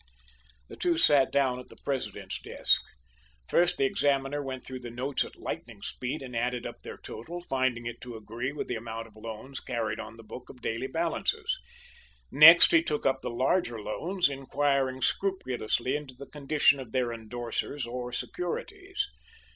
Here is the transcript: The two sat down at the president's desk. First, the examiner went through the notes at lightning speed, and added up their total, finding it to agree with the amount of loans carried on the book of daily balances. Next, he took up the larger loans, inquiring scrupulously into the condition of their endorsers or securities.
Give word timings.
The 0.67 0.75
two 0.75 0.97
sat 0.97 1.31
down 1.31 1.59
at 1.59 1.69
the 1.69 1.77
president's 1.85 2.41
desk. 2.41 2.81
First, 3.47 3.77
the 3.77 3.85
examiner 3.85 4.41
went 4.41 4.65
through 4.65 4.79
the 4.79 4.89
notes 4.89 5.23
at 5.23 5.35
lightning 5.35 5.83
speed, 5.83 6.23
and 6.23 6.35
added 6.35 6.65
up 6.65 6.79
their 6.81 6.97
total, 6.97 7.43
finding 7.43 7.85
it 7.85 8.01
to 8.01 8.15
agree 8.15 8.51
with 8.51 8.67
the 8.67 8.77
amount 8.77 9.05
of 9.05 9.15
loans 9.15 9.59
carried 9.59 9.99
on 9.99 10.15
the 10.15 10.23
book 10.23 10.49
of 10.49 10.59
daily 10.63 10.87
balances. 10.87 11.55
Next, 12.31 12.71
he 12.71 12.81
took 12.81 13.05
up 13.05 13.19
the 13.21 13.29
larger 13.29 13.79
loans, 13.79 14.27
inquiring 14.27 15.03
scrupulously 15.03 15.95
into 15.95 16.15
the 16.15 16.25
condition 16.25 16.79
of 16.79 16.93
their 16.93 17.09
endorsers 17.09 17.85
or 17.85 18.11
securities. 18.11 19.07